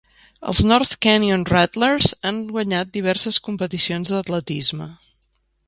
Els 0.51 0.61
North 0.69 0.95
Canyon 1.05 1.43
Rattlers 1.49 2.09
han 2.31 2.41
guanyat 2.55 2.91
diverses 2.97 3.39
competicions 3.51 4.15
d'atletisme. 4.17 4.93